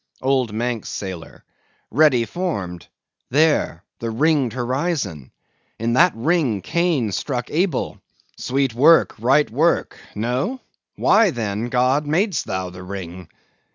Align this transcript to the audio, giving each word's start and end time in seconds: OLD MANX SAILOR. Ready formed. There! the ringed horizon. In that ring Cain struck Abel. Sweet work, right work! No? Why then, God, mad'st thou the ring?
OLD 0.23 0.51
MANX 0.51 0.89
SAILOR. 0.89 1.43
Ready 1.91 2.25
formed. 2.25 2.87
There! 3.29 3.83
the 3.99 4.09
ringed 4.09 4.53
horizon. 4.53 5.31
In 5.77 5.93
that 5.93 6.11
ring 6.15 6.63
Cain 6.63 7.11
struck 7.11 7.51
Abel. 7.51 8.01
Sweet 8.35 8.73
work, 8.73 9.13
right 9.19 9.47
work! 9.51 9.99
No? 10.15 10.59
Why 10.95 11.29
then, 11.29 11.69
God, 11.69 12.07
mad'st 12.07 12.45
thou 12.47 12.71
the 12.71 12.81
ring? 12.81 13.27